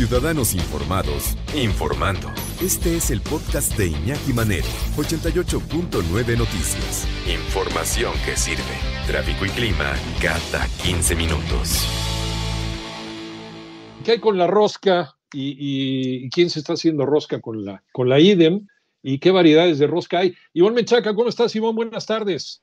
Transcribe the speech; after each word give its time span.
Ciudadanos 0.00 0.54
Informados, 0.54 1.36
informando. 1.54 2.28
Este 2.62 2.96
es 2.96 3.10
el 3.10 3.20
podcast 3.20 3.76
de 3.76 3.88
Iñaki 3.88 4.32
Manero, 4.32 4.66
88.9 4.96 6.38
Noticias. 6.38 7.06
Información 7.28 8.14
que 8.24 8.34
sirve. 8.34 8.62
Tráfico 9.06 9.44
y 9.44 9.50
clima 9.50 9.92
cada 10.22 10.66
15 10.82 11.14
minutos. 11.16 11.86
¿Qué 14.02 14.12
hay 14.12 14.20
con 14.20 14.38
la 14.38 14.46
rosca? 14.46 15.18
¿Y, 15.34 16.30
quién 16.30 16.48
se 16.48 16.60
está 16.60 16.72
haciendo 16.72 17.04
rosca 17.04 17.42
con 17.42 17.62
la, 17.62 17.82
con 17.92 18.08
la 18.08 18.18
IDEM? 18.18 18.68
¿Y 19.02 19.18
qué 19.18 19.30
variedades 19.30 19.78
de 19.78 19.86
rosca 19.86 20.20
hay? 20.20 20.34
Ivonne 20.54 20.76
Menchaca, 20.76 21.14
¿cómo 21.14 21.28
estás, 21.28 21.54
Ivonne? 21.54 21.76
Buenas 21.76 22.06
tardes. 22.06 22.62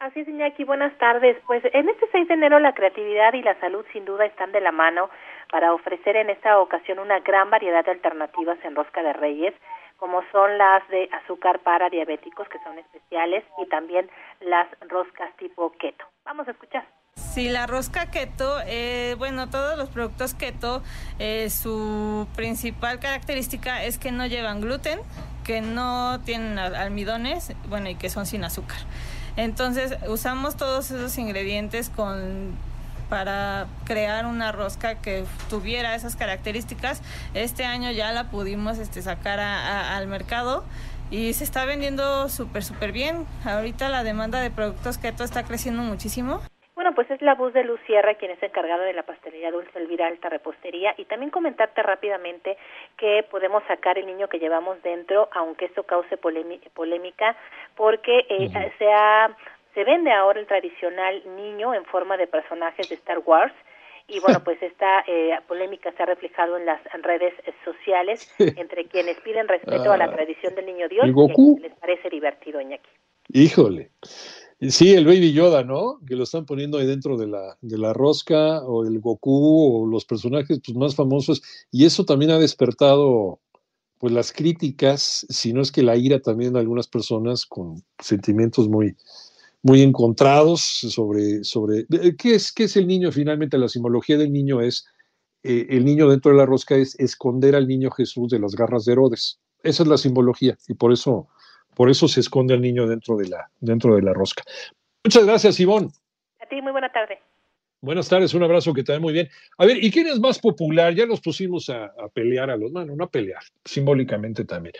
Así 0.00 0.20
es, 0.20 0.28
Iñaki, 0.28 0.64
buenas 0.64 0.96
tardes. 0.96 1.36
Pues 1.46 1.62
en 1.74 1.90
este 1.90 2.06
6 2.10 2.28
de 2.28 2.32
enero 2.32 2.58
la 2.58 2.72
creatividad 2.72 3.34
y 3.34 3.42
la 3.42 3.60
salud 3.60 3.84
sin 3.92 4.06
duda 4.06 4.24
están 4.24 4.50
de 4.50 4.62
la 4.62 4.72
mano 4.72 5.10
para 5.52 5.74
ofrecer 5.74 6.16
en 6.16 6.30
esta 6.30 6.58
ocasión 6.58 6.98
una 7.00 7.20
gran 7.20 7.50
variedad 7.50 7.84
de 7.84 7.90
alternativas 7.90 8.56
en 8.64 8.74
rosca 8.74 9.02
de 9.02 9.12
reyes, 9.12 9.52
como 9.98 10.22
son 10.32 10.56
las 10.56 10.88
de 10.88 11.10
azúcar 11.22 11.58
para 11.58 11.90
diabéticos, 11.90 12.48
que 12.48 12.58
son 12.60 12.78
especiales, 12.78 13.44
y 13.62 13.66
también 13.68 14.08
las 14.40 14.68
roscas 14.88 15.36
tipo 15.36 15.70
keto. 15.72 16.06
Vamos 16.24 16.48
a 16.48 16.52
escuchar. 16.52 16.86
Sí, 17.16 17.50
la 17.50 17.66
rosca 17.66 18.10
keto, 18.10 18.56
eh, 18.66 19.16
bueno, 19.18 19.50
todos 19.50 19.76
los 19.76 19.90
productos 19.90 20.32
keto, 20.32 20.82
eh, 21.18 21.50
su 21.50 22.26
principal 22.34 23.00
característica 23.00 23.84
es 23.84 23.98
que 23.98 24.12
no 24.12 24.26
llevan 24.26 24.62
gluten, 24.62 25.00
que 25.44 25.60
no 25.60 26.22
tienen 26.24 26.58
almidones, 26.58 27.54
bueno, 27.68 27.90
y 27.90 27.96
que 27.96 28.08
son 28.08 28.24
sin 28.24 28.44
azúcar. 28.44 28.78
Entonces 29.36 29.96
usamos 30.08 30.56
todos 30.56 30.90
esos 30.90 31.16
ingredientes 31.18 31.90
con 31.90 32.58
para 33.10 33.66
crear 33.84 34.24
una 34.24 34.52
rosca 34.52 34.94
que 34.94 35.24
tuviera 35.50 35.94
esas 35.94 36.16
características. 36.16 37.02
Este 37.34 37.64
año 37.64 37.90
ya 37.90 38.12
la 38.12 38.30
pudimos 38.30 38.78
este, 38.78 39.02
sacar 39.02 39.40
al 39.40 40.06
mercado 40.06 40.64
y 41.10 41.34
se 41.34 41.44
está 41.44 41.64
vendiendo 41.64 42.28
súper, 42.28 42.64
súper 42.64 42.92
bien. 42.92 43.26
Ahorita 43.44 43.88
la 43.88 44.04
demanda 44.04 44.40
de 44.40 44.50
productos 44.50 44.96
keto 44.96 45.24
está 45.24 45.42
creciendo 45.42 45.82
muchísimo. 45.82 46.40
Bueno, 46.90 47.06
pues 47.06 47.10
es 47.12 47.22
la 47.22 47.36
voz 47.36 47.52
de 47.52 47.62
Luz 47.62 47.78
Sierra, 47.86 48.16
quien 48.16 48.32
es 48.32 48.42
encargada 48.42 48.84
de 48.84 48.92
la 48.92 49.04
pastelería 49.04 49.52
Dulce 49.52 49.78
Elvira 49.78 50.08
Alta 50.08 50.28
Repostería, 50.28 50.92
y 50.98 51.04
también 51.04 51.30
comentarte 51.30 51.84
rápidamente 51.84 52.56
que 52.98 53.24
podemos 53.30 53.62
sacar 53.68 53.96
el 53.96 54.06
niño 54.06 54.26
que 54.26 54.40
llevamos 54.40 54.82
dentro, 54.82 55.28
aunque 55.30 55.66
esto 55.66 55.84
cause 55.84 56.16
polémica, 56.16 57.36
porque 57.76 58.26
eh, 58.28 58.72
se, 58.76 58.88
se 59.72 59.84
vende 59.84 60.10
ahora 60.10 60.40
el 60.40 60.48
tradicional 60.48 61.22
niño 61.36 61.74
en 61.74 61.84
forma 61.84 62.16
de 62.16 62.26
personajes 62.26 62.88
de 62.88 62.96
Star 62.96 63.20
Wars, 63.24 63.54
y 64.08 64.18
bueno, 64.18 64.40
pues 64.44 64.60
esta 64.60 65.04
eh, 65.06 65.38
polémica 65.46 65.92
se 65.92 66.02
ha 66.02 66.06
reflejado 66.06 66.56
en 66.56 66.66
las 66.66 66.80
redes 67.02 67.34
sociales 67.64 68.34
entre 68.36 68.86
quienes 68.86 69.16
piden 69.20 69.46
respeto 69.46 69.92
a 69.92 69.96
la 69.96 70.06
ah. 70.06 70.12
tradición 70.12 70.56
del 70.56 70.66
niño 70.66 70.88
Dios 70.88 71.06
y 71.06 71.60
les 71.60 71.74
parece 71.76 72.10
divertido, 72.10 72.60
Iñaki. 72.60 72.90
Híjole. 73.28 73.90
Sí, 74.68 74.92
el 74.92 75.06
Baby 75.06 75.32
Yoda, 75.32 75.64
¿no? 75.64 76.00
Que 76.06 76.16
lo 76.16 76.24
están 76.24 76.44
poniendo 76.44 76.76
ahí 76.76 76.86
dentro 76.86 77.16
de 77.16 77.26
la, 77.26 77.56
de 77.62 77.78
la 77.78 77.94
rosca, 77.94 78.62
o 78.62 78.84
el 78.84 79.00
Goku, 79.00 79.82
o 79.82 79.86
los 79.86 80.04
personajes 80.04 80.60
pues, 80.64 80.76
más 80.76 80.94
famosos. 80.94 81.42
Y 81.70 81.86
eso 81.86 82.04
también 82.04 82.30
ha 82.30 82.38
despertado 82.38 83.40
pues 83.98 84.12
las 84.12 84.32
críticas, 84.32 85.26
si 85.28 85.52
no 85.52 85.62
es 85.62 85.72
que 85.72 85.82
la 85.82 85.96
ira 85.96 86.20
también 86.20 86.54
de 86.54 86.60
algunas 86.60 86.88
personas 86.88 87.46
con 87.46 87.82
sentimientos 87.98 88.68
muy, 88.68 88.96
muy 89.62 89.82
encontrados 89.82 90.60
sobre, 90.60 91.44
sobre 91.44 91.80
eh, 91.90 92.16
¿qué, 92.16 92.34
es, 92.34 92.52
qué 92.52 92.64
es 92.64 92.76
el 92.76 92.86
niño 92.86 93.12
finalmente. 93.12 93.58
La 93.58 93.68
simbología 93.68 94.16
del 94.18 94.32
niño 94.32 94.60
es, 94.60 94.86
eh, 95.42 95.66
el 95.70 95.84
niño 95.84 96.08
dentro 96.08 96.32
de 96.32 96.38
la 96.38 96.46
rosca 96.46 96.76
es 96.76 96.98
esconder 96.98 97.54
al 97.54 97.68
niño 97.68 97.90
Jesús 97.90 98.30
de 98.30 98.38
las 98.38 98.54
garras 98.54 98.84
de 98.84 98.92
Herodes. 98.92 99.38
Esa 99.62 99.82
es 99.82 99.88
la 99.88 99.98
simbología 99.98 100.56
y 100.68 100.74
por 100.74 100.92
eso 100.92 101.28
por 101.80 101.88
eso 101.88 102.08
se 102.08 102.20
esconde 102.20 102.52
al 102.52 102.60
niño 102.60 102.86
dentro 102.86 103.16
de 103.16 103.26
la, 103.26 103.50
dentro 103.58 103.96
de 103.96 104.02
la 104.02 104.12
rosca. 104.12 104.42
Muchas 105.02 105.24
gracias, 105.24 105.58
Ivonne. 105.60 105.88
A 106.38 106.44
ti, 106.44 106.60
muy 106.60 106.72
buena 106.72 106.92
tarde. 106.92 107.18
Buenas 107.80 108.06
tardes, 108.06 108.34
un 108.34 108.42
abrazo 108.42 108.74
que 108.74 108.84
te 108.84 108.98
muy 108.98 109.14
bien. 109.14 109.30
A 109.56 109.64
ver, 109.64 109.82
¿y 109.82 109.90
quién 109.90 110.06
es 110.06 110.20
más 110.20 110.38
popular? 110.38 110.94
Ya 110.94 111.06
nos 111.06 111.22
pusimos 111.22 111.70
a, 111.70 111.90
pelear 112.12 112.50
a 112.50 112.58
los, 112.58 112.70
bueno, 112.70 112.94
no 112.94 113.04
a 113.04 113.10
pelear, 113.10 113.42
simbólicamente 113.64 114.44
también. 114.44 114.74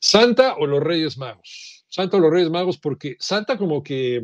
¿Santa 0.00 0.56
o 0.56 0.66
los 0.66 0.82
Reyes 0.82 1.16
Magos? 1.16 1.84
Santa 1.86 2.16
o 2.16 2.20
los 2.20 2.32
Reyes 2.32 2.50
Magos, 2.50 2.78
porque 2.78 3.14
Santa 3.20 3.56
como 3.56 3.84
que 3.84 4.20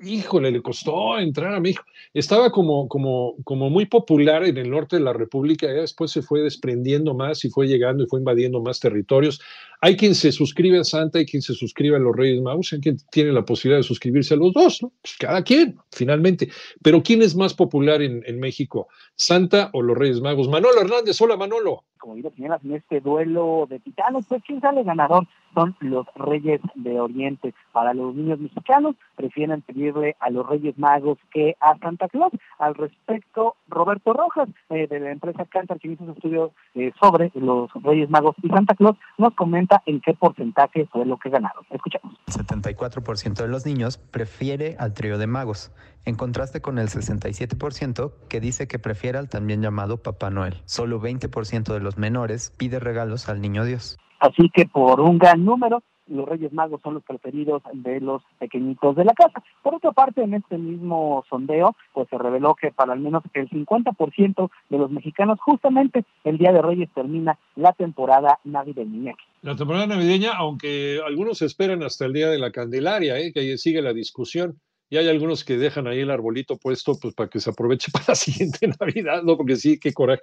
híjole, 0.00 0.50
le 0.50 0.62
costó 0.62 1.18
entrar 1.18 1.54
a 1.54 1.60
México. 1.60 1.84
Estaba 2.14 2.50
como, 2.50 2.88
como, 2.88 3.36
como 3.44 3.70
muy 3.70 3.86
popular 3.86 4.44
en 4.44 4.56
el 4.56 4.70
norte 4.70 4.96
de 4.96 5.02
la 5.02 5.12
República, 5.12 5.66
después 5.66 6.10
se 6.10 6.22
fue 6.22 6.40
desprendiendo 6.40 7.14
más 7.14 7.44
y 7.44 7.50
fue 7.50 7.66
llegando 7.66 8.04
y 8.04 8.06
fue 8.06 8.20
invadiendo 8.20 8.62
más 8.62 8.80
territorios. 8.80 9.40
Hay 9.80 9.96
quien 9.96 10.14
se 10.14 10.32
suscribe 10.32 10.78
a 10.80 10.84
Santa, 10.84 11.20
y 11.20 11.26
quien 11.26 11.42
se 11.42 11.54
suscribe 11.54 11.96
a 11.96 12.00
los 12.00 12.14
Reyes 12.16 12.42
Magos, 12.42 12.72
hay 12.72 12.80
quien 12.80 12.96
tiene 13.10 13.32
la 13.32 13.44
posibilidad 13.44 13.78
de 13.78 13.84
suscribirse 13.84 14.34
a 14.34 14.36
los 14.36 14.52
dos, 14.52 14.82
¿no? 14.82 14.92
Pues 15.02 15.16
cada 15.18 15.42
quien, 15.42 15.76
finalmente. 15.92 16.48
Pero 16.82 17.02
¿quién 17.02 17.22
es 17.22 17.36
más 17.36 17.54
popular 17.54 18.02
en, 18.02 18.40
México? 18.40 18.88
¿Santa 19.14 19.70
o 19.72 19.82
los 19.82 19.96
Reyes 19.96 20.20
Magos? 20.20 20.48
Manolo 20.48 20.80
Hernández, 20.80 21.20
hola 21.20 21.36
Manolo 21.36 21.84
como 21.98 22.14
digo, 22.14 22.30
señalas, 22.30 22.64
en 22.64 22.74
este 22.74 23.00
duelo 23.00 23.66
de 23.68 23.80
titanos, 23.80 24.24
pues 24.26 24.42
quién 24.46 24.60
sale 24.60 24.82
ganador 24.82 25.26
son 25.54 25.76
los 25.80 26.06
Reyes 26.14 26.60
de 26.74 27.00
Oriente. 27.00 27.52
Para 27.72 27.92
los 27.92 28.14
niños 28.14 28.38
mexicanos, 28.38 28.96
prefieren 29.16 29.62
pedirle 29.62 30.16
a 30.20 30.30
los 30.30 30.46
Reyes 30.46 30.78
Magos 30.78 31.18
que 31.30 31.56
a 31.60 31.76
Santa 31.78 32.08
Claus. 32.08 32.32
Al 32.58 32.74
respecto, 32.74 33.56
Roberto 33.68 34.12
Rojas, 34.12 34.48
eh, 34.70 34.86
de 34.86 35.00
la 35.00 35.10
empresa 35.10 35.44
Cantar, 35.46 35.78
que 35.80 35.88
hizo 35.88 36.04
un 36.04 36.10
estudio 36.10 36.52
eh, 36.74 36.92
sobre 37.00 37.30
los 37.34 37.70
Reyes 37.82 38.08
Magos 38.08 38.36
y 38.42 38.48
Santa 38.48 38.74
Claus, 38.74 38.96
nos 39.18 39.34
comenta 39.34 39.67
en 39.86 40.00
qué 40.00 40.14
porcentaje 40.14 40.86
fue 40.86 41.04
lo 41.06 41.18
que 41.18 41.30
ganaron. 41.30 41.64
Escuchamos. 41.70 42.16
El 42.26 42.46
74% 42.46 43.34
de 43.34 43.48
los 43.48 43.66
niños 43.66 43.98
prefiere 43.98 44.76
al 44.78 44.94
trío 44.94 45.18
de 45.18 45.26
magos, 45.26 45.72
en 46.04 46.16
contraste 46.16 46.60
con 46.60 46.78
el 46.78 46.88
67% 46.88 48.12
que 48.28 48.40
dice 48.40 48.68
que 48.68 48.78
prefiere 48.78 49.18
al 49.18 49.28
también 49.28 49.62
llamado 49.62 50.02
Papá 50.02 50.30
Noel. 50.30 50.62
Solo 50.64 51.00
20% 51.00 51.72
de 51.72 51.80
los 51.80 51.98
menores 51.98 52.52
pide 52.56 52.78
regalos 52.78 53.28
al 53.28 53.40
niño 53.40 53.64
Dios. 53.64 53.98
Así 54.20 54.50
que 54.52 54.66
por 54.66 55.00
un 55.00 55.18
gran 55.18 55.44
número, 55.44 55.82
los 56.08 56.28
Reyes 56.28 56.52
Magos 56.52 56.80
son 56.82 56.94
los 56.94 57.02
preferidos 57.02 57.62
de 57.72 58.00
los 58.00 58.22
pequeñitos 58.38 58.96
de 58.96 59.04
la 59.04 59.14
casa. 59.14 59.42
Por 59.62 59.74
otra 59.74 59.92
parte, 59.92 60.22
en 60.22 60.34
este 60.34 60.58
mismo 60.58 61.24
sondeo, 61.28 61.74
pues 61.92 62.08
se 62.08 62.18
reveló 62.18 62.54
que 62.54 62.72
para 62.72 62.92
al 62.92 63.00
menos 63.00 63.22
el 63.34 63.48
50% 63.48 64.50
de 64.68 64.78
los 64.78 64.90
mexicanos, 64.90 65.38
justamente 65.40 66.04
el 66.24 66.38
Día 66.38 66.52
de 66.52 66.62
Reyes 66.62 66.88
termina 66.94 67.38
la 67.56 67.72
temporada 67.72 68.38
navideña. 68.44 69.14
La 69.42 69.54
temporada 69.54 69.86
navideña, 69.86 70.32
aunque 70.36 71.00
algunos 71.06 71.42
esperan 71.42 71.82
hasta 71.82 72.06
el 72.06 72.12
Día 72.12 72.28
de 72.28 72.38
la 72.38 72.50
Candelaria, 72.50 73.18
¿eh? 73.18 73.32
que 73.32 73.40
ahí 73.40 73.58
sigue 73.58 73.82
la 73.82 73.92
discusión. 73.92 74.58
Y 74.90 74.96
hay 74.96 75.08
algunos 75.08 75.44
que 75.44 75.58
dejan 75.58 75.86
ahí 75.86 76.00
el 76.00 76.10
arbolito 76.10 76.56
puesto 76.56 76.98
pues 77.00 77.14
para 77.14 77.28
que 77.28 77.40
se 77.40 77.50
aproveche 77.50 77.90
para 77.92 78.06
la 78.08 78.14
siguiente 78.14 78.68
Navidad, 78.80 79.22
¿no? 79.22 79.36
Porque 79.36 79.56
sí, 79.56 79.78
qué 79.78 79.92
coraje, 79.92 80.22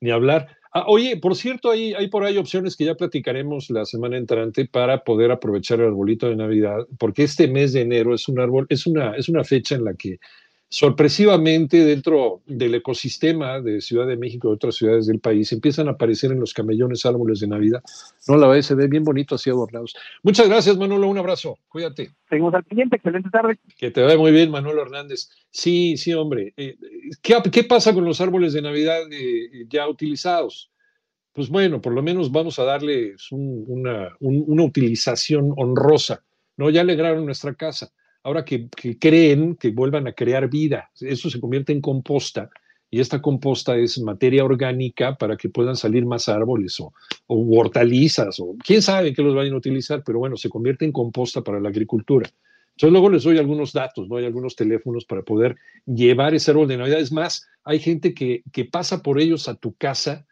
ni 0.00 0.10
hablar. 0.10 0.48
Ah, 0.72 0.84
oye, 0.86 1.16
por 1.16 1.34
cierto, 1.34 1.70
hay, 1.70 1.94
hay 1.94 2.08
por 2.08 2.24
ahí 2.24 2.36
opciones 2.36 2.76
que 2.76 2.84
ya 2.84 2.94
platicaremos 2.94 3.70
la 3.70 3.84
semana 3.84 4.16
entrante 4.16 4.66
para 4.66 5.02
poder 5.02 5.32
aprovechar 5.32 5.80
el 5.80 5.86
arbolito 5.86 6.28
de 6.28 6.36
Navidad, 6.36 6.86
porque 6.98 7.24
este 7.24 7.48
mes 7.48 7.72
de 7.72 7.80
enero 7.80 8.14
es 8.14 8.28
un 8.28 8.38
árbol, 8.38 8.66
es 8.68 8.86
una, 8.86 9.16
es 9.16 9.28
una 9.28 9.42
fecha 9.42 9.74
en 9.74 9.84
la 9.84 9.94
que 9.94 10.20
sorpresivamente 10.70 11.84
dentro 11.84 12.42
del 12.46 12.76
ecosistema 12.76 13.60
de 13.60 13.80
Ciudad 13.80 14.06
de 14.06 14.16
México 14.16 14.48
y 14.48 14.52
otras 14.52 14.76
ciudades 14.76 15.08
del 15.08 15.18
país 15.18 15.50
empiezan 15.50 15.88
a 15.88 15.92
aparecer 15.92 16.30
en 16.30 16.38
los 16.38 16.54
camellones 16.54 17.04
árboles 17.04 17.40
de 17.40 17.48
Navidad. 17.48 17.82
No 18.28 18.36
la 18.36 18.46
vez 18.46 18.66
se 18.66 18.76
ve 18.76 18.86
bien 18.86 19.02
bonito 19.02 19.34
así 19.34 19.50
adornados. 19.50 19.96
Muchas 20.22 20.48
gracias, 20.48 20.78
Manolo. 20.78 21.08
Un 21.08 21.18
abrazo. 21.18 21.58
Cuídate. 21.68 22.12
Seguimos 22.28 22.54
al 22.54 22.64
siguiente. 22.66 22.96
Excelente 22.96 23.30
tarde. 23.30 23.58
Que 23.76 23.90
te 23.90 24.00
vaya 24.00 24.16
muy 24.16 24.30
bien, 24.30 24.50
Manolo 24.52 24.82
Hernández. 24.82 25.30
Sí, 25.50 25.96
sí, 25.96 26.14
hombre. 26.14 26.54
Eh, 26.56 26.76
¿qué, 27.20 27.64
pasa 27.64 27.92
con 27.92 28.04
los 28.04 28.20
árboles 28.20 28.52
de 28.52 28.62
Navidad 28.62 29.00
eh, 29.10 29.64
ya 29.68 29.88
utilizados? 29.88 30.69
Pues 31.40 31.48
bueno, 31.48 31.80
por 31.80 31.94
lo 31.94 32.02
menos 32.02 32.30
vamos 32.30 32.58
a 32.58 32.64
darles 32.64 33.28
una, 33.30 34.14
utilización 34.20 35.54
honrosa. 35.56 36.22
¿no? 36.58 36.68
Ya 36.68 36.82
alegraron 36.82 37.24
nuestra 37.24 37.54
casa 37.54 37.90
ahora 38.22 38.44
que, 38.44 38.68
creen 39.00 39.56
que 39.56 39.70
vuelvan 39.70 40.06
a 40.06 40.12
crear 40.12 40.50
vida. 40.50 40.90
Eso 41.00 41.30
se 41.30 41.40
convierte 41.40 41.72
en 41.72 41.80
composta 41.80 42.50
y 42.90 43.00
esta 43.00 43.22
composta 43.22 43.74
es 43.78 43.98
materia 44.00 44.44
orgánica 44.44 45.16
para 45.16 45.38
que 45.38 45.48
puedan 45.48 45.76
salir 45.76 46.04
más 46.04 46.28
árboles 46.28 46.78
o, 46.78 46.92
hortalizas 47.26 48.38
o 48.38 48.54
quién 48.62 48.82
sabe 48.82 49.14
qué 49.14 49.22
los 49.22 49.34
vayan 49.34 49.54
a 49.54 49.56
utilizar, 49.56 50.02
pero 50.04 50.18
bueno, 50.18 50.36
se 50.36 50.50
convierte 50.50 50.84
en 50.84 50.92
composta 50.92 51.40
para 51.40 51.58
la 51.58 51.70
agricultura. 51.70 52.28
Entonces 52.72 52.92
luego 52.92 53.08
les 53.08 53.22
doy 53.22 53.38
algunos 53.38 53.72
datos, 53.72 54.10
¿no? 54.10 54.16
Hay 54.18 54.26
algunos 54.26 54.56
teléfonos 54.56 55.06
para 55.06 55.22
poder 55.22 55.56
llevar 55.86 56.34
ese 56.34 56.50
árbol 56.50 56.68
de 56.68 56.76
Navidad. 56.76 57.00
Es 57.00 57.12
más, 57.12 57.48
hay 57.64 57.78
gente 57.78 58.12
que 58.12 58.64
pasa 58.70 59.02
por 59.02 59.18
ellos 59.18 59.48
a 59.48 59.54
tu 59.54 59.72
casa 59.72 60.26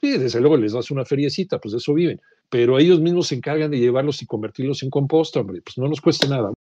y 0.00 0.18
desde 0.18 0.40
luego 0.40 0.56
les 0.56 0.72
das 0.72 0.90
una 0.90 1.04
feriecita, 1.04 1.58
pues 1.60 1.72
de 1.72 1.78
eso 1.78 1.94
viven. 1.94 2.20
Pero 2.48 2.78
ellos 2.78 3.00
mismos 3.00 3.28
se 3.28 3.36
encargan 3.36 3.70
de 3.70 3.78
llevarlos 3.78 4.22
y 4.22 4.26
convertirlos 4.26 4.82
en 4.82 4.90
composta, 4.90 5.40
hombre, 5.40 5.62
pues 5.62 5.78
no 5.78 5.88
nos 5.88 6.00
cuesta 6.00 6.26
nada. 6.28 6.48